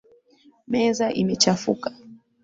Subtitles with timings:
[0.71, 1.89] Meza imechafuka.